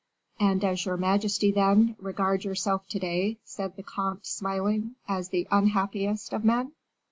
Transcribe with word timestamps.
"And 0.39 0.59
does 0.61 0.83
your 0.83 0.97
majesty, 0.97 1.51
then, 1.51 1.95
regard 1.99 2.43
yourself 2.43 2.87
to 2.87 2.97
day," 2.97 3.37
said 3.43 3.75
the 3.75 3.83
comte, 3.83 4.25
smiling, 4.25 4.95
"as 5.07 5.29
the 5.29 5.47
unhappiest 5.51 6.33
of 6.33 6.43
men?" 6.43 6.71